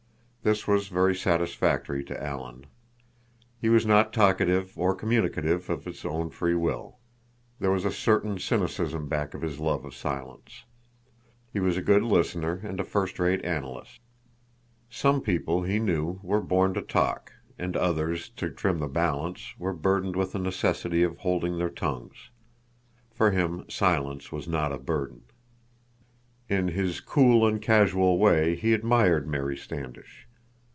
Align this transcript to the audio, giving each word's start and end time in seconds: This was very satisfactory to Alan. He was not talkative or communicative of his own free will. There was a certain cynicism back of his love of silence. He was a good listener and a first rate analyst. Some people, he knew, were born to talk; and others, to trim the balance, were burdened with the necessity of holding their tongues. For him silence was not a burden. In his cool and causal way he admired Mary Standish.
This 0.43 0.67
was 0.67 0.87
very 0.87 1.13
satisfactory 1.13 2.03
to 2.05 2.19
Alan. 2.19 2.65
He 3.59 3.69
was 3.69 3.85
not 3.85 4.11
talkative 4.11 4.75
or 4.75 4.95
communicative 4.95 5.69
of 5.69 5.85
his 5.85 6.03
own 6.03 6.31
free 6.31 6.55
will. 6.55 6.97
There 7.59 7.69
was 7.69 7.85
a 7.85 7.91
certain 7.91 8.39
cynicism 8.39 9.07
back 9.07 9.35
of 9.35 9.43
his 9.43 9.59
love 9.59 9.85
of 9.85 9.93
silence. 9.93 10.63
He 11.53 11.59
was 11.59 11.77
a 11.77 11.81
good 11.83 12.01
listener 12.01 12.59
and 12.63 12.79
a 12.79 12.83
first 12.83 13.19
rate 13.19 13.45
analyst. 13.45 13.99
Some 14.89 15.21
people, 15.21 15.61
he 15.61 15.77
knew, 15.77 16.19
were 16.23 16.41
born 16.41 16.73
to 16.73 16.81
talk; 16.81 17.33
and 17.59 17.77
others, 17.77 18.27
to 18.37 18.49
trim 18.49 18.79
the 18.79 18.87
balance, 18.87 19.53
were 19.59 19.73
burdened 19.73 20.15
with 20.15 20.31
the 20.31 20.39
necessity 20.39 21.03
of 21.03 21.19
holding 21.19 21.59
their 21.59 21.69
tongues. 21.69 22.31
For 23.11 23.29
him 23.29 23.65
silence 23.69 24.31
was 24.31 24.47
not 24.47 24.71
a 24.73 24.79
burden. 24.79 25.21
In 26.49 26.69
his 26.69 26.99
cool 26.99 27.45
and 27.45 27.61
causal 27.61 28.17
way 28.17 28.55
he 28.55 28.73
admired 28.73 29.27
Mary 29.27 29.55
Standish. 29.55 30.25